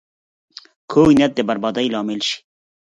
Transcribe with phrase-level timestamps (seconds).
[0.91, 2.37] کوږ نیت د بربادۍ لامل شي